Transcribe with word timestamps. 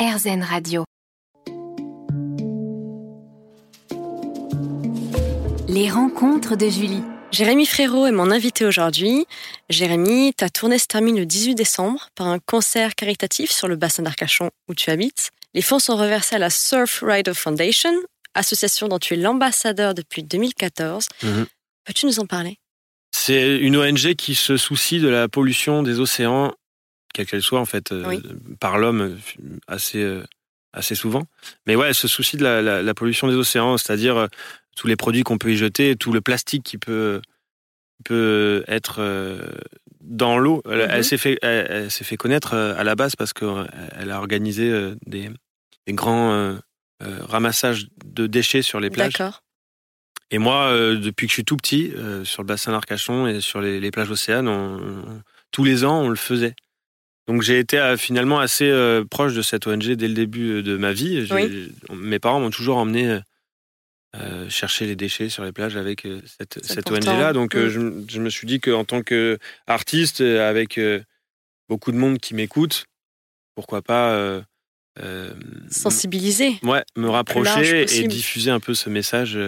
RZN 0.00 0.42
Radio. 0.42 0.84
Les 5.68 5.90
rencontres 5.90 6.56
de 6.56 6.70
Julie. 6.70 7.02
Jérémy 7.30 7.66
Frérot 7.66 8.06
est 8.06 8.10
mon 8.10 8.30
invité 8.30 8.64
aujourd'hui. 8.64 9.26
Jérémy, 9.68 10.32
ta 10.32 10.48
tournée 10.48 10.78
se 10.78 10.86
termine 10.86 11.18
le 11.18 11.26
18 11.26 11.54
décembre 11.54 12.08
par 12.14 12.28
un 12.28 12.38
concert 12.38 12.94
caritatif 12.94 13.50
sur 13.50 13.68
le 13.68 13.76
bassin 13.76 14.02
d'Arcachon 14.02 14.48
où 14.68 14.74
tu 14.74 14.88
habites. 14.88 15.32
Les 15.52 15.60
fonds 15.60 15.78
sont 15.78 15.98
reversés 15.98 16.36
à 16.36 16.38
la 16.38 16.48
Surf 16.48 17.02
Rider 17.06 17.34
Foundation, 17.34 17.92
association 18.32 18.88
dont 18.88 18.98
tu 18.98 19.12
es 19.12 19.16
l'ambassadeur 19.18 19.92
depuis 19.92 20.22
2014. 20.22 21.08
Mhm. 21.22 21.46
Peux-tu 21.84 22.06
nous 22.06 22.20
en 22.20 22.26
parler? 22.26 22.56
C'est 23.14 23.58
une 23.58 23.76
ONG 23.76 24.14
qui 24.14 24.34
se 24.34 24.56
soucie 24.56 24.98
de 24.98 25.08
la 25.08 25.28
pollution 25.28 25.82
des 25.82 26.00
océans, 26.00 26.54
quelle 27.14 27.26
qu'elle 27.26 27.42
soit 27.42 27.60
en 27.60 27.64
fait, 27.64 27.92
euh, 27.92 28.04
Oui. 28.06 28.22
par 28.60 28.78
l'homme 28.78 29.00
euh, 29.00 29.16
assez, 29.66 30.02
euh, 30.02 30.22
assez 30.72 30.94
souvent. 30.94 31.24
Mais 31.66 31.76
ouais, 31.76 31.88
elle 31.88 31.94
se 31.94 32.08
soucie 32.08 32.36
de 32.36 32.42
la, 32.44 32.62
la- 32.62 32.82
la 32.82 32.94
pollution 32.94 33.28
des 33.28 33.34
océans, 33.34 33.76
c'est-à-dire 33.78 34.28
tous 34.76 34.86
les 34.86 34.96
produits 34.96 35.22
qu'on 35.22 35.38
peut 35.38 35.52
y 35.52 35.56
jeter, 35.56 35.96
tout 35.96 36.12
le 36.12 36.20
plastique 36.20 36.62
qui 36.62 36.78
peut, 36.78 37.20
peut 38.04 38.64
être 38.68 39.00
dans 40.00 40.38
l'eau. 40.38 40.62
Elle, 40.70 40.86
elle 40.90 41.04
s'est 41.04 41.18
fait, 41.18 41.38
elle, 41.42 41.66
elle 41.70 41.90
s'est 41.90 42.04
fait 42.04 42.16
connaître 42.16 42.54
à 42.54 42.84
la 42.84 42.94
base 42.94 43.16
parce 43.16 43.32
qu'elle 43.32 44.10
a 44.10 44.18
organisé 44.18 44.94
des, 45.06 45.28
des 45.86 45.92
grands 45.92 46.32
euh, 46.32 46.56
ramassages 47.02 47.88
de 48.04 48.26
déchets 48.26 48.62
sur 48.62 48.80
les 48.80 48.90
plages. 48.90 49.12
D'accord. 49.14 49.42
Et 50.30 50.38
moi, 50.38 50.66
euh, 50.68 50.96
depuis 50.96 51.26
que 51.26 51.30
je 51.30 51.34
suis 51.34 51.44
tout 51.44 51.56
petit, 51.56 51.92
euh, 51.96 52.24
sur 52.24 52.42
le 52.42 52.46
bassin 52.46 52.70
d'Arcachon 52.70 53.26
et 53.26 53.40
sur 53.40 53.60
les, 53.60 53.80
les 53.80 53.90
plages 53.90 54.10
on- 54.46 54.46
on- 54.46 55.22
tous 55.50 55.64
les 55.64 55.84
ans, 55.84 56.00
on 56.02 56.08
le 56.08 56.14
faisait. 56.16 56.54
Donc 57.28 57.42
j'ai 57.42 57.58
été 57.58 57.78
euh, 57.78 57.96
finalement 57.96 58.40
assez 58.40 58.68
euh, 58.68 59.04
proche 59.04 59.34
de 59.34 59.42
cette 59.42 59.66
ONG 59.66 59.92
dès 59.92 60.08
le 60.08 60.14
début 60.14 60.50
euh, 60.54 60.62
de 60.62 60.76
ma 60.76 60.92
vie. 60.92 61.26
Oui. 61.30 61.72
Mes 61.94 62.18
parents 62.18 62.40
m'ont 62.40 62.50
toujours 62.50 62.76
emmené 62.78 63.20
euh, 64.16 64.48
chercher 64.48 64.86
les 64.86 64.96
déchets 64.96 65.28
sur 65.28 65.44
les 65.44 65.52
plages 65.52 65.76
avec 65.76 66.04
euh, 66.06 66.20
cette, 66.38 66.64
cette. 66.64 66.90
ONG-là. 66.90 67.32
Donc 67.32 67.54
Mm. 67.54 67.68
je, 68.08 68.18
me 68.20 68.30
suis 68.30 68.46
dit 68.46 68.58
qu'en 68.60 68.84
tant 68.84 69.02
qu'artiste, 69.02 70.20
avec 70.22 70.80
beaucoup 71.68 71.92
de 71.92 71.96
monde 71.96 72.18
qui 72.18 72.34
m'écoute, 72.34 72.86
pourquoi 73.54 73.82
pas 73.82 74.42
Sensibiliser. 75.70 76.58
Ouais, 76.62 76.82
me 76.96 77.08
rapprocher 77.08 77.82
et 78.02 78.06
diffuser 78.08 78.50
un 78.50 78.60
peu 78.60 78.74
ce 78.74 78.90
message 78.90 79.38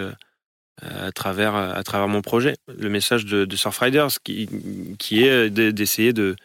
à 0.81 1.11
travers 1.11 1.53
à 1.55 1.83
travers 1.83 2.07
mon 2.07 2.21
projet, 2.21 2.55
le 2.67 2.89
message 2.89 3.25
de, 3.25 3.45
de 3.45 3.55
Surfriders 3.55 4.09
qui 4.23 4.49
qui 4.97 5.23
est 5.23 5.49
de- 5.49 5.71
d'essayer 5.71 6.13
de 6.13 6.35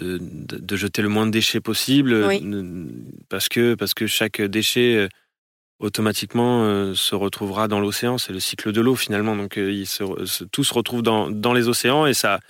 de, 0.00 0.18
de 0.20 0.56
de 0.58 0.76
jeter 0.76 1.02
le 1.02 1.08
moins 1.08 1.26
de 1.26 1.30
déchets 1.32 1.60
possible 1.60 2.24
Oui. 2.26 2.40
ne- 2.42 2.86
parce 3.28 3.48
que 3.48 3.74
parce 3.74 3.94
que 3.94 4.06
chaque 4.06 4.40
déchet 4.40 4.96
euh, 4.96 5.08
automatiquement 5.78 6.64
euh, 6.64 6.94
se 6.94 7.14
retrouvera 7.14 7.68
dans 7.68 7.80
l'océan, 7.80 8.18
c'est 8.18 8.32
le 8.32 8.40
cycle 8.40 8.72
de 8.72 8.80
l'eau 8.80 8.94
finalement 8.96 9.36
donc 9.36 9.58
euh, 9.58 9.70
il 9.70 9.86
se, 9.86 10.44
tout 10.44 10.64
se 10.64 10.72
retrouve 10.74 11.02
dans 11.02 11.30
dans 11.30 11.52
les 11.52 11.68
océans 11.68 12.06
et 12.06 12.14
ça 12.14 12.40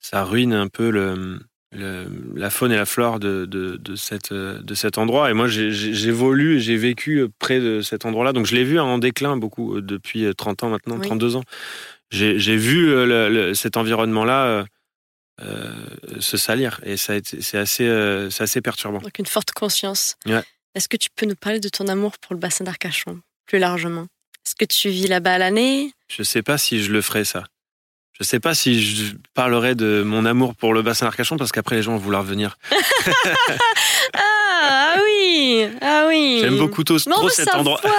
ça 0.00 0.24
ruine 0.24 0.52
un 0.52 0.68
peu 0.68 0.90
le 0.90 1.38
le- 1.74 2.06
la 2.36 2.50
faune 2.50 2.70
et 2.72 2.76
la 2.76 2.84
flore 2.84 3.18
de, 3.18 3.46
de, 3.46 3.76
de, 3.76 3.96
cette, 3.96 4.30
euh, 4.32 4.60
de 4.60 4.74
cet 4.74 4.98
endroit. 4.98 5.30
Et 5.30 5.32
moi, 5.32 5.48
j'évolue 5.48 6.56
et 6.56 6.60
j'ai 6.60 6.76
vécu 6.76 7.26
près 7.38 7.60
de 7.60 7.80
cet 7.80 8.04
endroit-là. 8.04 8.34
Donc, 8.34 8.44
je 8.44 8.54
l'ai 8.54 8.62
vu 8.62 8.78
en 8.78 8.98
déclin 8.98 9.38
beaucoup 9.38 9.76
euh, 9.76 9.80
depuis 9.80 10.26
euh, 10.26 10.34
30 10.34 10.64
ans 10.64 10.68
maintenant, 10.68 10.96
Oui. 10.98 11.06
32 11.06 11.36
ans. 11.36 11.44
J'ai 12.10 12.56
vu 12.58 12.90
euh, 12.90 13.28
le- 13.30 13.54
cet 13.54 13.78
environnement-là 13.78 14.44
euh, 14.44 14.60
euh, 14.60 14.64
se 16.20 16.36
salir. 16.36 16.80
Et 16.84 16.96
ça 16.96 17.14
a 17.14 17.16
été- 17.16 17.40
c'est 17.42 17.58
assez, 17.58 17.84
euh, 17.84 18.30
c'est 18.30 18.44
assez 18.44 18.60
perturbant. 18.60 18.98
Donc 18.98 19.18
une 19.18 19.26
forte 19.26 19.52
conscience. 19.52 20.16
Ouais. 20.26 20.42
Est-ce 20.74 20.88
que 20.88 20.96
tu 20.96 21.08
peux 21.14 21.26
nous 21.26 21.34
parler 21.34 21.60
de 21.60 21.68
ton 21.68 21.86
amour 21.88 22.12
pour 22.18 22.34
le 22.34 22.40
bassin 22.40 22.64
d'Arcachon, 22.64 23.20
plus 23.46 23.58
largement? 23.58 24.06
Est-ce 24.46 24.54
que 24.56 24.64
tu 24.64 24.88
vis 24.88 25.06
là-bas 25.08 25.34
à 25.34 25.38
l'année? 25.38 25.92
Je 26.08 26.22
sais 26.22 26.42
pas 26.42 26.58
si 26.58 26.82
je 26.82 26.92
le 26.92 27.02
ferais, 27.02 27.24
ça. 27.24 27.44
Je 28.18 28.24
sais 28.24 28.40
pas 28.40 28.54
si 28.54 28.82
je 28.84 29.14
parlerais 29.34 29.74
de 29.74 30.02
mon 30.04 30.24
amour 30.26 30.54
pour 30.54 30.74
le 30.74 30.82
bassin 30.82 31.06
d'Arcachon 31.06 31.36
parce 31.36 31.50
qu'après, 31.52 31.76
les 31.76 31.82
gens 31.82 31.92
vont 31.92 31.98
vouloir 31.98 32.22
venir. 32.22 32.56
ah, 34.14 34.18
ah 34.18 34.96
oui 35.04 35.66
Ah 35.80 36.04
oui 36.08 36.38
J'aime 36.42 36.58
beaucoup 36.58 36.84
trop, 36.84 36.96
Mais 37.06 37.12
on 37.12 37.16
trop 37.16 37.24
veut 37.24 37.30
cet 37.30 37.54
endroit. 37.54 37.80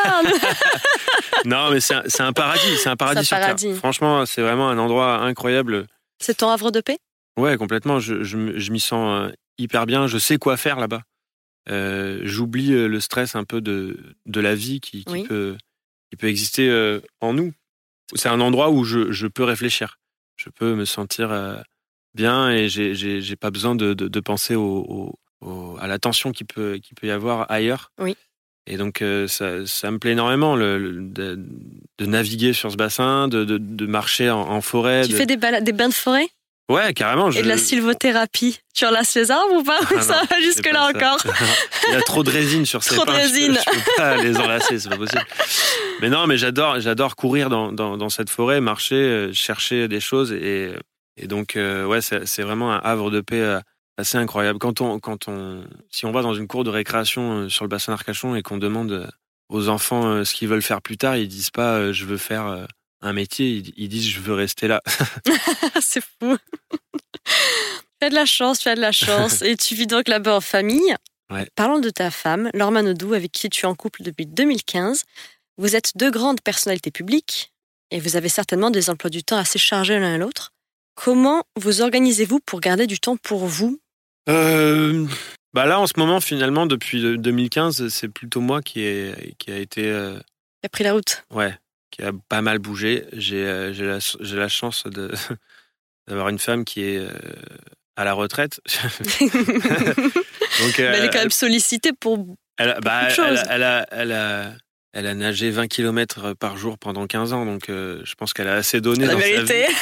Non, 1.45 1.71
mais 1.71 1.81
c'est 1.81 1.93
un, 2.21 2.31
paradis. 2.31 2.77
C'est 2.77 2.89
un 2.89 2.95
paradis 2.95 3.19
un 3.19 3.23
sur 3.23 3.35
Terre. 3.35 3.47
paradis. 3.47 3.73
Franchement, 3.75 4.25
c'est 4.25 4.41
vraiment 4.41 4.69
un 4.69 4.77
endroit 4.77 5.17
incroyable. 5.17 5.87
C'est 6.19 6.37
ton 6.37 6.49
havre 6.49 6.71
de 6.71 6.79
paix? 6.79 6.97
Ouais, 7.37 7.57
complètement. 7.57 7.99
Je, 7.99 8.23
je, 8.23 8.57
je 8.59 8.71
m'y 8.71 8.79
sens 8.79 9.29
euh, 9.29 9.33
hyper 9.57 9.85
bien. 9.85 10.07
Je 10.07 10.17
sais 10.17 10.37
quoi 10.37 10.57
faire 10.57 10.79
là-bas. 10.79 11.01
Euh, 11.69 12.19
J'oublie 12.23 12.73
euh, 12.73 12.87
le 12.87 12.99
stress 12.99 13.35
un 13.35 13.43
peu 13.43 13.61
de, 13.61 13.97
de 14.25 14.39
la 14.41 14.53
vie 14.55 14.79
qui, 14.81 15.03
qui 15.05 15.13
Oui. 15.13 15.23
peut, 15.23 15.55
qui 16.11 16.17
peut 16.17 16.27
exister 16.27 16.99
en 17.21 17.33
nous. 17.33 17.53
C'est 18.15 18.29
un 18.29 18.41
endroit 18.41 18.69
où 18.69 18.83
je, 18.83 19.11
je 19.11 19.27
peux 19.27 19.43
réfléchir. 19.43 19.97
Je 20.35 20.49
peux 20.49 20.75
me 20.75 20.85
sentir 20.85 21.31
bien 22.13 22.51
et 22.51 22.67
j'ai- 22.69 23.35
pas 23.35 23.49
besoin 23.49 23.75
de, 23.75 23.93
de, 23.93 24.07
de 24.07 24.19
penser 24.19 24.55
au, 24.55 25.15
au- 25.41 25.77
à 25.79 25.87
la 25.87 25.99
tension 25.99 26.31
qui 26.31 26.43
peut, 26.43 26.79
qui 26.83 26.93
peut 26.93 27.07
y 27.07 27.11
avoir 27.11 27.49
ailleurs. 27.51 27.91
Oui. 27.99 28.15
Et 28.67 28.77
donc, 28.77 29.01
euh, 29.01 29.27
ça, 29.27 29.65
ça 29.65 29.91
me 29.91 29.99
plaît 29.99 30.11
énormément 30.11 30.55
le, 30.55 30.77
le- 30.77 31.01
de, 31.09 31.39
de 31.97 32.05
naviguer 32.05 32.53
sur 32.53 32.71
ce 32.71 32.77
bassin, 32.77 33.27
de, 33.27 33.43
de, 33.43 33.57
de 33.57 33.85
marcher 33.85 34.29
en, 34.29 34.39
en 34.41 34.61
forêt. 34.61 35.05
Tu 35.05 35.13
fais 35.13 35.25
des, 35.25 35.35
des 35.37 35.71
bains 35.73 35.89
de 35.89 35.93
forêt? 35.93 36.27
Ouais, 36.69 36.93
carrément. 36.93 37.29
et 37.29 37.41
de 37.41 37.47
la 37.47 37.57
sylvothérapie. 37.57 38.59
Tu 38.73 38.85
enlaces 38.85 39.13
les 39.15 39.31
arbres 39.31 39.53
ou 39.55 39.63
pas 39.63 39.79
Ah 39.81 39.93
non, 39.95 40.01
Ça 40.01 40.21
va 40.29 40.39
jusque-là 40.41 40.85
encore. 40.87 41.17
Il 41.89 41.93
y 41.93 41.97
a 41.97 42.01
trop 42.01 42.23
de 42.23 42.29
résine 42.31 42.65
sur 42.65 42.81
ces 42.83 42.95
Trop 42.95 43.05
de 43.05 43.11
pins, 43.11 43.17
je 43.19 43.27
peux- 43.27 43.33
résine. 43.33 43.57
Je, 43.59 43.71
peux 43.79 43.91
pas 43.97 44.17
les 44.17 44.37
enlacer, 44.37 44.79
c'est 44.79 44.89
pas 44.89 44.97
possible. 44.97 45.25
Mais 46.01 46.09
non, 46.09 46.25
mais 46.25 46.37
j'adore, 46.37 46.79
j'adore 46.79 47.15
courir 47.15 47.49
dans, 47.49 47.71
dans, 47.71 47.97
dans 47.97 48.09
cette 48.09 48.29
forêt, 48.29 48.61
marcher, 48.61 48.95
euh, 48.95 49.33
chercher 49.33 49.87
des 49.87 49.99
choses 49.99 50.31
et, 50.31 50.73
et 51.17 51.27
donc 51.27 51.55
euh, 51.57 51.85
ouais, 51.85 52.01
c'est 52.01 52.25
c'est 52.25 52.43
vraiment 52.43 52.73
un 52.73 52.79
havre 52.79 53.11
de 53.11 53.19
paix 53.21 53.41
euh, 53.41 53.59
assez 53.97 54.17
incroyable. 54.17 54.57
Quand 54.57 54.79
on, 54.81 54.99
quand 54.99 55.27
on, 55.27 55.65
si 55.91 56.05
on 56.05 56.11
va 56.11 56.21
dans 56.21 56.33
une 56.33 56.47
cour 56.47 56.63
de 56.63 56.69
récréation 56.69 57.49
sur 57.49 57.65
le 57.65 57.69
bassin 57.69 57.91
d'Arcachon 57.91 58.35
et 58.35 58.41
qu'on 58.41 58.57
demande 58.57 59.11
aux 59.49 59.67
enfants 59.67 60.23
ce 60.25 60.33
qu'ils 60.33 60.47
veulent 60.47 60.61
faire 60.63 60.81
plus 60.81 60.97
tard, 60.97 61.17
ils 61.17 61.27
disent 61.27 61.51
pas 61.51 61.91
je 61.91 62.05
veux 62.05 62.17
faire 62.17 62.65
un 63.03 63.13
métier, 63.13 63.49
ils, 63.49 63.73
ils 63.77 63.89
disent 63.89 64.09
je 64.09 64.19
veux 64.19 64.33
rester 64.33 64.67
là. 64.67 64.81
C'est 65.81 66.01
fou. 66.03 66.37
tu 67.25 68.05
as 68.05 68.09
de 68.09 68.15
la 68.15 68.25
chance, 68.25 68.59
tu 68.59 68.69
as 68.69 68.75
de 68.75 68.81
la 68.81 68.91
chance. 68.91 69.41
et 69.41 69.55
tu 69.55 69.75
vis 69.75 69.87
donc 69.87 70.07
là-bas 70.07 70.35
en 70.37 70.41
famille. 70.41 70.95
Ouais. 71.31 71.47
Parlons 71.55 71.79
de 71.79 71.89
ta 71.89 72.11
femme, 72.11 72.49
Laure 72.53 72.71
Manodou, 72.71 73.13
avec 73.13 73.31
qui 73.31 73.49
tu 73.49 73.65
es 73.65 73.67
en 73.67 73.75
couple 73.75 74.03
depuis 74.03 74.25
2015. 74.25 75.03
Vous 75.57 75.75
êtes 75.75 75.91
deux 75.95 76.11
grandes 76.11 76.41
personnalités 76.41 76.91
publiques 76.91 77.51
et 77.91 77.99
vous 77.99 78.15
avez 78.15 78.29
certainement 78.29 78.71
des 78.71 78.89
emplois 78.89 79.09
du 79.09 79.23
temps 79.23 79.37
assez 79.37 79.59
chargés 79.59 79.99
l'un 79.99 80.15
à 80.15 80.17
l'autre. 80.17 80.51
Comment 80.95 81.43
vous 81.59 81.81
organisez-vous 81.81 82.39
pour 82.39 82.59
garder 82.59 82.87
du 82.87 82.99
temps 82.99 83.17
pour 83.17 83.45
vous? 83.47 83.79
Euh, 84.29 85.05
bah 85.53 85.65
là, 85.65 85.79
en 85.79 85.87
ce 85.87 85.93
moment, 85.97 86.19
finalement, 86.21 86.65
depuis 86.65 87.01
de- 87.01 87.15
2015, 87.15 87.87
c'est 87.89 88.09
plutôt 88.09 88.41
moi 88.41 88.61
qui, 88.61 88.81
est, 88.81 89.35
qui 89.37 89.51
a 89.51 89.57
été 89.57 89.89
euh, 89.89 90.17
qui 90.17 90.65
a 90.65 90.69
pris 90.69 90.83
la 90.83 90.93
route 90.93 91.23
Ouais, 91.31 91.57
qui 91.95 92.03
a 92.03 92.11
pas 92.29 92.41
mal 92.41 92.59
bougé. 92.59 93.05
J'ai 93.13 93.45
euh, 93.45 93.71
la, 94.19 94.35
la 94.35 94.47
chance 94.49 94.83
d'avoir 96.07 96.29
une 96.29 96.39
femme 96.39 96.65
qui 96.65 96.81
est 96.83 96.97
euh, 96.97 97.09
à 97.95 98.03
la 98.03 98.13
retraite. 98.13 98.59
Donc, 100.61 100.79
euh, 100.79 100.93
Elle 100.95 101.05
est 101.05 101.09
quand 101.09 101.19
même 101.19 101.31
sollicitée 101.31 101.91
pour... 101.93 102.35
elle, 102.57 102.69
a- 102.71 102.79
bah, 102.79 103.01
elle, 103.09 103.43
elle 103.49 103.63
a, 103.63 103.85
elle, 103.91 104.11
a, 104.11 104.51
elle 104.93 105.07
a 105.07 105.13
nagé 105.15 105.49
20 105.49 105.67
km 105.67 106.33
par 106.33 106.57
jour 106.57 106.77
pendant 106.77 107.07
15 107.07 107.33
ans, 107.33 107.45
donc 107.45 107.69
euh, 107.69 108.01
je 108.03 108.13
pense 108.15 108.33
qu'elle 108.33 108.47
a 108.47 108.53
assez 108.55 108.79
donné 108.81 109.05
La 109.05 109.13
dans 109.13 109.19
sa 109.19 109.25
vérité. 109.25 109.65
vie. 109.67 109.73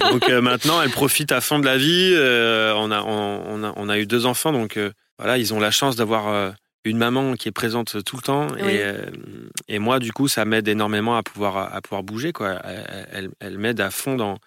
Donc 0.12 0.28
euh, 0.30 0.40
maintenant, 0.40 0.80
elle 0.80 0.90
profite 0.90 1.30
à 1.32 1.40
fond 1.40 1.58
de 1.58 1.66
la 1.66 1.76
vie. 1.76 2.12
Euh, 2.14 2.72
on, 2.76 2.90
a, 2.90 3.02
on, 3.02 3.42
on 3.46 3.64
a, 3.64 3.72
on 3.76 3.88
a 3.88 3.98
eu 3.98 4.06
deux 4.06 4.24
enfants, 4.26 4.52
donc 4.52 4.78
voilà, 5.18 5.36
ils 5.38 5.52
ont 5.52 5.60
la 5.60 5.70
chance 5.70 5.94
d'avoir 5.96 6.54
une 6.84 6.96
maman 6.98 7.34
qui 7.34 7.48
est 7.48 7.52
présente 7.52 8.02
tout 8.04 8.16
le 8.16 8.22
temps. 8.22 8.46
Oui. 8.54 8.60
Et, 8.72 8.82
euh, 8.82 9.04
et 9.68 9.78
moi, 9.78 9.98
du 9.98 10.12
coup, 10.12 10.28
ça 10.28 10.44
m'aide 10.44 10.66
énormément 10.68 11.16
à 11.16 11.22
pouvoir, 11.22 11.74
à 11.74 11.80
pouvoir 11.82 12.02
bouger. 12.02 12.32
Quoi. 12.32 12.58
Elle, 12.64 13.08
elle, 13.12 13.30
elle 13.40 13.58
m'aide 13.58 13.80
à 13.80 13.90
fond 13.90 14.16
dans, 14.16 14.38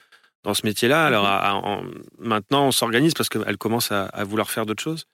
dans 0.44 0.54
ce 0.54 0.66
métier-là. 0.66 1.06
Alors 1.06 1.26
à- 1.26 1.50
à- 1.50 1.54
en- 1.54 1.84
maintenant, 2.20 2.68
on 2.68 2.72
s'organise 2.72 3.14
parce 3.14 3.30
qu'elle 3.30 3.58
commence 3.58 3.92
à, 3.92 4.06
à 4.06 4.24
vouloir 4.24 4.50
faire 4.50 4.66
d'autres 4.66 4.82
choses. 4.84 5.06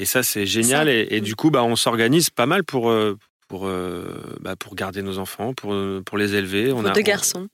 Et 0.00 0.04
ça, 0.04 0.22
c'est 0.22 0.46
génial. 0.46 0.86
Ça. 0.86 0.92
Et, 0.94 1.08
et 1.16 1.20
du 1.20 1.34
coup, 1.34 1.50
bah, 1.50 1.64
on 1.64 1.74
s'organise 1.74 2.30
pas 2.30 2.46
mal 2.46 2.62
pour, 2.62 2.90
euh, 2.90 3.16
pour, 3.48 3.66
euh, 3.66 4.36
bah, 4.40 4.54
pour 4.54 4.76
garder 4.76 5.02
nos 5.02 5.18
enfants, 5.18 5.54
pour, 5.54 5.74
pour 6.06 6.16
les 6.18 6.36
élever. 6.36 6.70
On 6.72 6.84
a, 6.84 6.90
deux 6.92 7.00
garçons. 7.00 7.48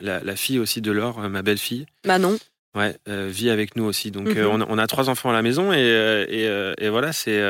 La, 0.00 0.20
la 0.20 0.36
fille 0.36 0.58
aussi 0.58 0.80
de 0.80 0.90
Laure, 0.90 1.18
ma 1.28 1.42
belle-fille, 1.42 1.86
Manon. 2.04 2.36
ouais, 2.76 2.96
euh, 3.08 3.28
vit 3.30 3.50
avec 3.50 3.76
nous 3.76 3.84
aussi. 3.84 4.10
Donc 4.10 4.28
Mhm. 4.28 4.36
euh, 4.38 4.48
on, 4.48 4.60
a, 4.60 4.66
on 4.68 4.78
a 4.78 4.86
trois 4.88 5.08
enfants 5.08 5.30
à 5.30 5.32
la 5.32 5.42
maison 5.42 5.72
et, 5.72 5.78
et, 6.28 6.74
et 6.84 6.88
voilà, 6.88 7.12
c'est 7.12 7.40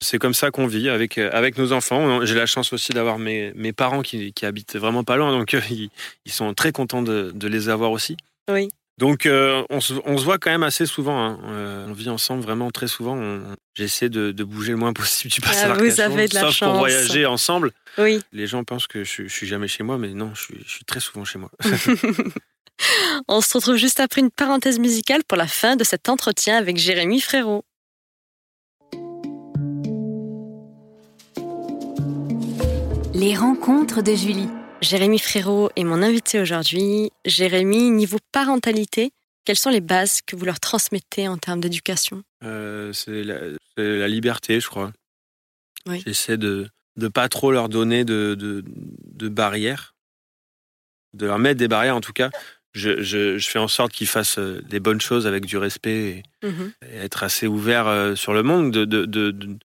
c'est 0.00 0.18
comme 0.18 0.34
ça 0.34 0.50
qu'on 0.50 0.66
vit 0.66 0.88
avec, 0.88 1.18
euh, 1.18 1.30
avec 1.32 1.58
nos 1.58 1.72
enfants. 1.72 1.98
On- 1.98 2.24
J'ai 2.24 2.34
la 2.34 2.46
chance 2.46 2.72
aussi 2.72 2.92
d'avoir 2.92 3.18
mes, 3.18 3.52
mes 3.54 3.72
parents 3.72 4.02
qui, 4.02 4.32
qui 4.32 4.46
habitent 4.46 4.76
vraiment 4.76 5.04
pas 5.04 5.16
loin, 5.16 5.30
donc 5.30 5.54
euh, 5.54 5.60
ils, 5.70 5.90
ils 6.24 6.32
sont 6.32 6.52
très 6.54 6.72
contents 6.72 7.02
de, 7.02 7.32
de 7.34 7.48
les 7.48 7.68
avoir 7.68 7.90
aussi. 7.92 8.16
Oui. 8.50 8.68
Donc 8.98 9.26
on, 9.26 9.80
se, 9.80 9.94
voit 9.94 10.36
quand 10.36 10.50
même 10.50 10.62
assez 10.62 10.84
souvent. 10.84 11.18
Hein. 11.24 11.86
on 11.88 11.92
vit 11.94 12.10
ensemble 12.10 12.42
vraiment 12.42 12.70
très 12.70 12.86
souvent. 12.86 13.40
J'essaie 13.74 14.10
de, 14.10 14.30
bouger 14.44 14.72
le 14.72 14.76
moins 14.76 14.92
possible 14.92 15.32
du 15.32 15.40
bassin 15.40 15.70
ah, 15.70 15.72
Vous 15.72 16.00
avez 16.00 16.28
de 16.28 16.34
la 16.34 16.42
sauf 16.42 16.58
pour 16.58 16.74
voyager 16.74 17.24
ensemble. 17.24 17.72
Oui. 17.96 18.20
Les 18.34 18.46
gens 18.46 18.62
pensent 18.62 18.86
que 18.86 19.02
je, 19.02 19.22
je 19.22 19.32
suis 19.32 19.46
jamais 19.46 19.68
chez 19.68 19.84
moi, 19.84 19.96
mais 19.96 20.08
non, 20.08 20.32
je 20.34 20.42
suis, 20.42 20.58
je 20.66 20.70
suis 20.70 20.84
très 20.84 21.00
souvent 21.00 21.24
chez 21.24 21.38
moi. 21.38 21.50
on 23.28 23.40
se 23.40 23.56
retrouve 23.56 23.76
juste 23.76 24.00
après 24.00 24.20
une 24.20 24.30
parenthèse 24.30 24.78
musicale 24.78 25.22
pour 25.24 25.38
la 25.38 25.46
fin 25.46 25.76
de 25.76 25.84
cet 25.84 26.08
entretien 26.08 26.56
avec 26.56 26.76
Jérémy 26.76 27.20
Frérot. 27.20 27.64
Les 33.20 33.36
rencontres 33.36 34.00
de 34.00 34.14
Julie. 34.14 34.48
Jérémy 34.80 35.18
Frérot 35.18 35.68
est 35.76 35.84
mon 35.84 36.02
invité 36.02 36.40
aujourd'hui. 36.40 37.10
Jérémy, 37.26 37.90
niveau 37.90 38.16
parentalité, 38.32 39.10
quelles 39.44 39.58
sont 39.58 39.68
les 39.68 39.82
bases 39.82 40.22
que 40.26 40.36
vous 40.36 40.46
leur 40.46 40.58
transmettez 40.58 41.28
en 41.28 41.36
termes 41.36 41.60
d'éducation? 41.60 42.22
Euh, 42.42 42.94
C'est 42.94 43.22
la, 43.76 44.08
liberté, 44.08 44.58
je 44.58 44.66
crois. 44.68 44.90
J'essaie 45.86 46.38
de 46.38 46.70
ne 46.96 47.08
pas 47.08 47.28
trop 47.28 47.52
leur 47.52 47.68
donner 47.68 48.06
de, 48.06 48.34
de, 48.38 49.28
barrières, 49.28 49.94
de 51.12 51.26
leur 51.26 51.38
mettre 51.38 51.58
des 51.58 51.68
barrières 51.68 51.96
en 51.96 52.00
tout 52.00 52.14
cas. 52.14 52.30
Je, 52.72 53.38
fais 53.38 53.58
en 53.58 53.68
sorte 53.68 53.92
qu'ils 53.92 54.06
fassent 54.06 54.38
euh, 54.38 54.62
des 54.62 54.80
bonnes 54.80 55.02
choses 55.02 55.26
avec 55.26 55.44
du 55.44 55.58
respect 55.58 56.22
et, 56.42 56.46
mhm. 56.46 56.72
être 56.94 57.22
assez 57.22 57.46
ouvert 57.46 57.86
euh, 57.86 58.14
sur 58.14 58.32
le 58.32 58.42
monde. 58.42 58.70
De, 58.70 59.30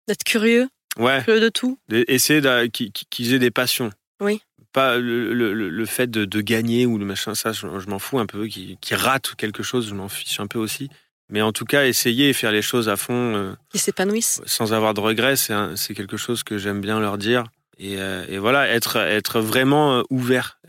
D'être 0.08 0.24
curieux 0.24 0.68
Ouais. 0.98 1.22
de 1.24 1.48
tout. 1.48 1.78
Essayer 1.90 2.40
qu'ils 2.70 3.34
aient 3.34 3.38
des 3.38 3.50
passions. 3.50 3.90
Oui. 4.20 4.40
Pas 4.72 4.98
le, 4.98 5.84
fait 5.86 6.10
de, 6.10 6.40
gagner 6.40 6.86
ou 6.86 6.98
le 6.98 7.06
machin, 7.06 7.34
ça, 7.34 7.52
je, 7.52 7.66
m'en 7.66 7.98
fous 7.98 8.18
un 8.18 8.26
peu. 8.26 8.46
Qu'ils 8.46 8.78
ratent 8.92 9.34
quelque 9.36 9.62
chose, 9.62 9.88
je 9.88 9.94
m'en 9.94 10.08
fiche 10.08 10.40
un 10.40 10.46
peu 10.46 10.58
aussi. 10.58 10.90
Mais 11.28 11.42
en 11.42 11.52
tout 11.52 11.64
cas, 11.64 11.86
essayer 11.86 12.28
et 12.28 12.32
faire 12.32 12.52
les 12.52 12.62
choses 12.62 12.88
à 12.88 12.96
fond. 12.96 13.34
Euh, 13.34 13.54
Qui 13.70 13.78
s'épanouissent. 13.78 14.40
Sans 14.46 14.72
avoir 14.72 14.94
de 14.94 15.00
regrets, 15.00 15.36
c'est 15.36 15.94
quelque 15.94 16.16
chose 16.16 16.42
que 16.42 16.58
j'aime 16.58 16.80
bien 16.80 17.00
leur 17.00 17.18
dire. 17.18 17.44
Et, 17.78 17.96
euh, 17.98 18.38
voilà, 18.40 18.68
être, 18.68 18.96
être 18.96 19.40
vraiment 19.40 19.98
euh, 19.98 20.02
ouvert 20.10 20.60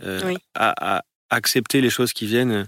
à, 0.56 1.04
accepter 1.30 1.82
les 1.82 1.90
choses 1.90 2.14
qui 2.14 2.26
viennent 2.26 2.66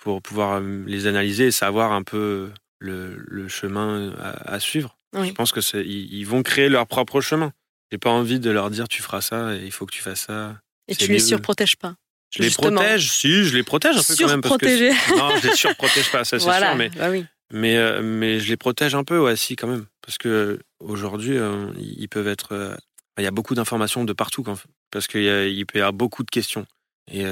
pour 0.00 0.22
pouvoir 0.22 0.60
les 0.60 1.06
analyser 1.06 1.46
et 1.46 1.50
savoir 1.50 1.92
un 1.92 2.02
peu 2.02 2.50
le, 2.78 3.48
chemin 3.48 4.12
à 4.18 4.58
suivre. 4.58 4.97
Je 5.14 5.32
pense 5.32 5.52
que 5.52 5.60
ils, 5.82 6.24
vont 6.24 6.42
créer 6.42 6.68
leur 6.68 6.86
propre 6.86 7.20
chemin. 7.20 7.52
J'ai 7.90 7.98
pas 7.98 8.10
envie 8.10 8.40
de 8.40 8.50
leur 8.50 8.70
dire 8.70 8.88
tu 8.88 9.02
feras 9.02 9.22
ça 9.22 9.54
et 9.54 9.64
il 9.64 9.72
faut 9.72 9.86
que 9.86 9.92
tu 9.92 10.02
fasses 10.02 10.26
ça. 10.26 10.60
Et 10.88 10.94
tu 10.94 11.10
les 11.10 11.18
surprotèges 11.18 11.76
pas. 11.76 11.96
Je 12.30 12.42
les 12.42 12.50
protège, 12.50 13.10
si, 13.10 13.44
je 13.44 13.56
les 13.56 13.62
protège 13.62 13.96
un 13.96 14.02
peu 14.02 14.14
quand 14.16 14.28
même. 14.28 14.40
Parce 14.42 14.58
que, 14.58 15.16
non, 15.16 15.36
je 15.36 15.48
les 15.48 15.56
surprotège 15.56 16.10
pas, 16.10 16.24
ça 16.24 16.38
c'est 16.38 16.44
sûr, 16.44 16.76
mais, 16.76 16.90
bah 16.90 17.08
oui. 17.10 17.24
mais, 17.50 17.76
euh, 17.76 18.02
mais 18.02 18.38
je 18.38 18.48
les 18.48 18.58
protège 18.58 18.94
un 18.94 19.04
peu, 19.04 19.18
ouais, 19.18 19.36
si, 19.36 19.56
quand 19.56 19.66
même. 19.66 19.86
Parce 20.02 20.18
que 20.18 20.58
aujourd'hui, 20.80 21.38
euh, 21.38 21.70
ils 21.78 22.08
peuvent 22.08 22.28
être. 22.28 22.52
Euh, 22.52 22.74
il 23.16 23.24
y 23.24 23.26
a 23.26 23.30
beaucoup 23.30 23.54
d'informations 23.54 24.04
de 24.04 24.12
partout, 24.12 24.42
quand, 24.42 24.58
parce 24.90 25.06
qu'il 25.06 25.66
peut 25.66 25.78
y 25.78 25.80
avoir 25.80 25.92
beaucoup 25.92 26.22
de 26.22 26.30
questions. 26.30 26.66
Et, 27.10 27.24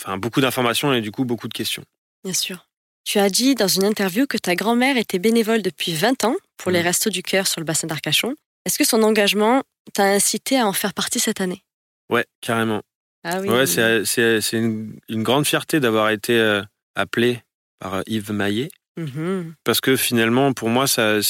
enfin, 0.00 0.16
beaucoup 0.16 0.40
d'informations 0.40 0.92
et 0.94 1.02
du 1.02 1.12
coup, 1.12 1.24
beaucoup 1.24 1.46
de 1.46 1.52
questions. 1.52 1.84
Bien 2.24 2.32
sûr. 2.32 2.66
Tu 3.08 3.18
as 3.18 3.30
dit 3.30 3.54
dans 3.54 3.68
une 3.68 3.84
interview 3.84 4.26
que 4.26 4.36
ta 4.36 4.54
grand-mère 4.54 4.98
était 4.98 5.18
bénévole 5.18 5.62
depuis 5.62 5.94
20 5.94 6.24
ans 6.24 6.36
pour 6.58 6.70
les 6.70 6.82
mm. 6.82 6.84
Restos 6.84 7.08
du 7.08 7.22
Cœur 7.22 7.46
sur 7.46 7.58
le 7.58 7.64
bassin 7.64 7.86
d'Arcachon. 7.86 8.34
Est-ce 8.66 8.76
que 8.76 8.84
son 8.84 9.02
engagement 9.02 9.62
t'a 9.94 10.04
incité 10.04 10.58
à 10.58 10.66
en 10.66 10.74
faire 10.74 10.92
partie 10.92 11.18
cette 11.18 11.40
année? 11.40 11.62
Ouais, 12.10 12.26
carrément. 12.42 12.82
Ah 13.24 13.40
oui. 13.40 13.48
Ouais, 13.48 13.64
c'est 13.66 14.42
une, 14.52 15.00
grande 15.08 15.46
fierté 15.46 15.80
d'avoir 15.80 16.10
été 16.10 16.38
euh, 16.38 16.60
appelé 16.96 17.40
par 17.78 17.94
euh, 17.94 18.02
Yves 18.08 18.30
Maillet. 18.30 18.68
Mm-hmm. 19.00 19.54
Parce 19.64 19.80
que 19.80 19.96
finalement, 19.96 20.52
pour 20.52 20.68
moi, 20.68 20.86
c'est 20.86 21.22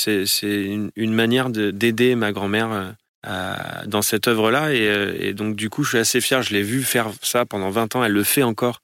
une, 0.43 0.91
une, 0.97 1.15
manière 1.15 1.49
d'aider 1.49 2.17
ma 2.17 2.33
grand-mère 2.33 2.97
euh, 3.25 3.57
dans 3.87 4.03
cette 4.03 4.27
œuvre-là. 4.27 4.75
Et, 4.75 5.29
et, 5.29 5.33
donc, 5.33 5.55
du 5.55 5.71
coup, 5.71 5.85
je 5.85 5.91
suis 5.91 5.99
assez 5.99 6.21
fier. 6.21 6.43
Je 6.43 6.55
l'ai 6.55 6.63
vu 6.65 6.83
faire 6.83 7.13
ça 7.23 7.47
pendant 7.47 7.71
20 7.71 7.95
ans. 7.95 8.03
Elle 8.03 8.11
le 8.11 8.25
fait 8.25 8.43
encore. 8.43 8.81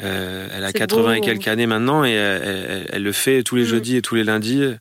Euh, 0.00 0.48
elle 0.52 0.64
a 0.64 0.72
80 0.72 1.14
et 1.14 1.20
quelques 1.20 1.48
années 1.48 1.66
maintenant 1.66 2.04
et 2.04 2.12
elle, 2.12 3.02
le 3.02 3.12
fait 3.12 3.42
tous 3.42 3.56
les 3.56 3.64
mm. 3.64 3.66
jeudis 3.66 3.96
et 3.96 4.02
tous 4.02 4.14
les 4.14 4.24
lundis 4.24 4.74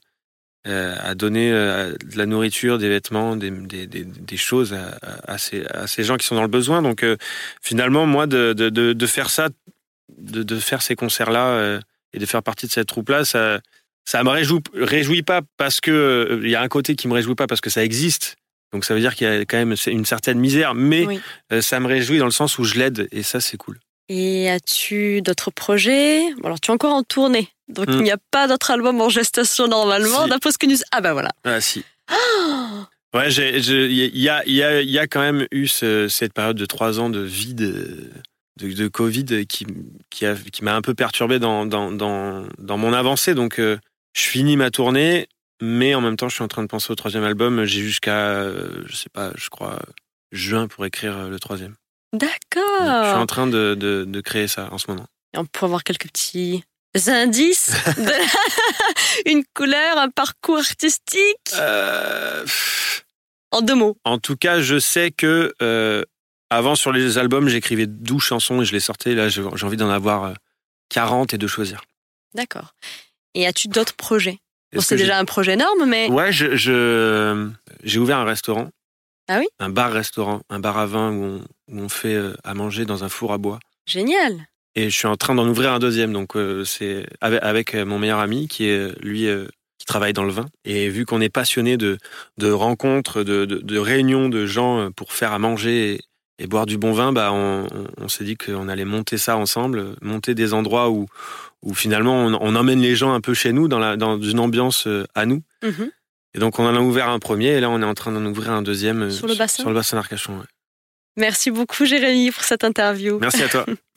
euh, 0.68 0.96
à 1.00 1.16
donner 1.16 1.52
euh, 1.52 1.96
de 2.06 2.18
la 2.18 2.26
nourriture, 2.26 2.78
des 2.78 2.90
vêtements, 2.90 3.36
des, 3.36 3.50
des, 3.50 3.88
des, 3.88 4.38
choses 4.38 4.74
à, 4.74 4.98
à, 5.28 5.38
ces, 5.38 5.66
à, 5.68 5.88
ces, 5.88 6.04
gens 6.04 6.18
qui 6.18 6.26
sont 6.26 6.36
dans 6.36 6.44
le 6.44 6.48
besoin. 6.48 6.82
Donc 6.82 7.06
finalement, 7.62 8.06
moi, 8.06 8.28
de, 8.28 8.54
de, 8.54 8.70
de, 8.70 9.08
faire 9.08 9.30
ça, 9.30 9.50
de, 10.18 10.60
faire 10.60 10.82
ces 10.82 10.96
concerts-là 10.96 11.80
et 12.14 12.20
de 12.20 12.26
faire 12.26 12.44
partie 12.44 12.68
de 12.68 12.72
cette 12.72 12.88
troupe-là, 12.88 13.26
ça, 13.26 13.60
ça 14.06 14.24
me 14.24 14.30
réjouit, 14.30 14.62
réjouit 14.76 15.24
pas 15.24 15.42
parce 15.58 15.82
que 15.82 16.40
il 16.44 16.50
y 16.50 16.56
a 16.56 16.62
un 16.62 16.68
côté 16.68 16.96
qui 16.96 17.08
me 17.08 17.14
réjouit 17.14 17.36
pas 17.36 17.48
parce 17.48 17.62
que 17.62 17.70
ça 17.72 17.84
existe. 17.84 18.36
Donc 18.72 18.86
ça 18.86 18.94
veut 18.94 19.02
dire 19.02 19.16
qu'il 19.16 19.28
y 19.28 19.32
a 19.32 19.42
quand 19.42 19.58
même 19.58 19.76
une 19.88 20.06
certaine 20.06 20.40
misère, 20.40 20.76
mais 20.76 21.08
ça 21.60 21.80
me 21.80 21.88
réjouit 21.88 22.20
dans 22.20 22.26
le 22.26 22.32
sens 22.32 22.60
où 22.60 22.64
je 22.64 22.76
l'aide 22.76 23.08
et 23.12 23.24
ça 23.24 23.42
c'est 23.42 23.58
cool. 23.58 23.80
Et 24.14 24.50
as-tu 24.50 25.22
d'autres 25.22 25.52
projets? 25.52 26.26
Alors, 26.44 26.60
tu 26.60 26.70
es 26.70 26.74
encore 26.74 26.94
en 26.94 27.04
tournée, 27.04 27.48
donc 27.70 27.88
hmm. 27.88 27.94
il 27.94 28.04
n'y 28.04 28.12
a 28.12 28.18
pas 28.30 28.50
d'autre 28.50 28.70
album 28.70 29.00
en 29.00 29.08
gestation 29.08 29.70
normalement. 29.70 30.28
D'après 30.28 30.52
ce 30.52 30.58
que 30.58 30.66
nous... 30.66 30.76
Ah 30.92 31.00
bah 31.00 31.14
voilà. 31.14 31.30
Ah 31.46 31.62
si. 31.62 31.86
ouais, 33.14 33.32
il 33.32 34.18
y 34.18 34.28
a, 34.28 34.44
y, 34.46 34.64
a, 34.64 34.82
y 34.82 35.00
a 35.00 35.08
quand 35.08 35.22
même 35.22 35.48
eu 35.52 35.66
cette 35.68 36.34
période 36.34 36.58
de 36.58 36.66
trois 36.66 37.00
ans 37.00 37.10
de 37.10 37.22
vide, 37.22 38.12
de, 38.60 38.74
de 38.74 38.88
Covid 38.90 39.48
qui, 39.48 39.66
qui, 40.10 40.26
a, 40.26 40.36
qui 40.36 40.66
m'a 40.66 40.76
un 40.76 40.82
peu 40.82 40.94
perturbé 40.94 41.40
dans, 41.40 41.66
dans, 41.66 41.90
dans, 41.90 42.46
dans 42.58 42.78
mon 42.78 42.92
avancée. 42.92 43.34
Donc, 43.34 43.60
euh, 43.60 43.78
je 44.12 44.24
finis 44.24 44.58
ma 44.58 44.72
tournée, 44.72 45.30
mais 45.62 45.96
en 45.96 46.02
même 46.02 46.18
temps, 46.18 46.28
je 46.28 46.36
suis 46.36 46.44
en 46.44 46.50
train 46.50 46.64
de 46.64 46.68
penser 46.68 46.92
au 46.92 46.96
troisième 46.96 47.24
album. 47.24 47.64
J'ai 47.64 47.80
jusqu'à, 47.80 48.32
euh, 48.32 48.84
je 48.88 48.96
sais 48.98 49.10
pas, 49.14 49.32
je 49.38 49.48
crois, 49.48 49.80
juin 50.34 50.68
pour 50.68 50.86
écrire 50.86 51.30
le 51.30 51.40
troisième. 51.40 51.76
D'accord. 52.14 53.04
Je 53.04 53.10
suis 53.10 53.18
en 53.18 53.26
train 53.26 53.48
de, 53.48 53.76
de, 53.76 54.22
créer 54.22 54.48
ça 54.48 54.70
en 54.72 54.78
ce 54.78 54.90
moment. 54.90 55.06
Et 55.34 55.38
on 55.38 55.46
peut 55.46 55.66
avoir 55.66 55.84
quelques 55.84 56.08
petits 56.08 56.64
indices 57.08 57.72
Une 59.26 59.44
couleur, 59.54 59.98
un 59.98 60.10
parcours 60.10 60.58
artistique 60.58 61.38
euh, 61.54 62.46
En 63.52 63.62
deux 63.62 63.76
mots. 63.76 63.98
En 64.04 64.18
tout 64.18 64.36
cas, 64.36 64.62
je 64.62 64.78
sais 64.80 65.12
que 65.12 65.54
euh, 65.62 66.04
avant, 66.50 66.76
sur 66.76 66.92
les 66.92 67.18
albums, 67.18 67.48
j'écrivais 67.48 67.88
12 67.88 68.22
chansons 68.22 68.62
et 68.62 68.66
je 68.66 68.74
les 68.74 68.82
sortais. 68.82 69.16
Là, 69.16 69.30
j'ai 69.30 69.44
envie 69.44 69.78
d'en 69.78 69.90
avoir 69.90 70.34
40 70.90 71.34
euh, 71.34 71.36
et 71.36 71.38
de 71.38 71.48
choisir. 71.48 71.82
D'accord. 72.34 72.74
Et 73.36 73.48
as-tu 73.48 73.70
d'autres 73.70 73.96
projets? 73.96 74.40
C'est 74.80 74.96
déjà 74.96 75.18
un 75.18 75.26
projet 75.26 75.54
énorme, 75.54 75.86
mais... 75.86 76.10
Ouais, 76.10 76.32
j'ai 76.32 76.56
je, 76.56 77.50
j'ai 77.84 78.00
ouvert 78.00 78.20
un 78.20 78.24
restaurant 78.24 78.70
ah 79.28 79.40
oui? 79.40 79.48
Un 79.60 79.70
bar-restaurant, 79.70 80.42
un 80.50 80.60
bar 80.60 80.78
à 80.78 80.86
vin 80.86 81.10
où 81.12 81.24
on, 81.24 81.46
fait 81.90 82.16
euh, 82.16 82.34
à 82.44 82.54
manger 82.54 82.86
dans 82.86 83.04
un 83.04 83.10
four 83.10 83.34
à 83.34 83.38
bois. 83.38 83.60
Génial 83.86 84.48
Et 84.76 84.90
je 84.90 84.96
suis 84.96 85.08
en 85.08 85.18
train 85.18 85.36
d'en 85.36 85.48
ouvrir 85.48 85.72
un 85.72 85.80
deuxième, 85.80 86.14
donc 86.14 86.36
euh, 86.36 86.64
c'est 86.66 87.06
avec, 87.22 87.76
euh, 87.76 87.86
mon 87.86 88.00
meilleur 88.00 88.20
ami 88.20 88.48
qui 88.48 88.66
est 88.66 88.92
lui 89.02 89.28
qui 89.78 89.86
travaille 89.86 90.14
dans 90.14 90.24
le 90.24 90.32
vin. 90.32 90.46
Et 90.66 90.90
vu 90.90 91.06
qu'on 91.06 91.22
est 91.22 91.30
passionné 91.30 91.78
de, 91.78 91.98
de 92.38 92.52
rencontres, 92.52 93.24
de, 93.24 93.46
de, 93.46 93.78
réunions 93.80 94.30
de 94.30 94.46
gens 94.46 94.92
pour 94.96 95.14
faire 95.14 95.34
à 95.34 95.40
manger 95.40 96.00
et, 96.40 96.48
boire 96.48 96.66
du 96.66 96.78
bon 96.78 96.92
vin, 96.92 97.14
bah 97.14 97.32
on, 97.32 98.08
s'est 98.08 98.24
dit 98.24 98.36
qu'on 98.36 98.68
allait 98.68 98.86
monter 98.86 99.20
ça 99.20 99.38
ensemble, 99.38 99.96
monter 100.02 100.34
des 100.34 100.54
endroits 100.54 100.90
où, 100.90 101.06
où 101.62 101.76
finalement 101.76 102.16
on, 102.16 102.56
emmène 102.56 102.82
les 102.82 102.96
gens 102.96 103.14
un 103.14 103.22
peu 103.22 103.36
chez 103.36 103.54
nous, 103.54 103.68
dans, 103.68 103.78
la, 103.78 103.96
dans 103.96 104.20
une 104.20 104.40
ambiance 104.40 104.88
à 105.14 105.28
nous. 105.28 105.44
Mhm. 105.64 105.92
Et 106.34 106.40
donc 106.40 106.60
on 106.60 106.66
en 106.66 106.76
a 106.76 106.80
ouvert 106.80 107.10
un 107.10 107.20
premier 107.20 107.50
et 107.50 107.60
là 107.60 107.70
on 107.70 107.82
est 107.82 107.86
en 107.86 107.94
train 107.94 108.12
d'en 108.12 108.26
ouvrir 108.26 108.52
un 108.52 108.62
deuxième 108.62 109.12
sur 109.12 109.28
le 109.28 109.36
bassin, 109.36 109.62
sur 109.62 109.70
le 109.70 109.76
bassin 109.76 109.98
d'Arcachon. 109.98 110.42
Merci 111.18 111.52
beaucoup 111.52 111.86
Jérémy 111.86 112.32
pour 112.32 112.44
cette 112.44 112.64
interview. 112.64 113.20
Merci 113.20 113.44
à 113.44 113.50
toi. 113.50 113.66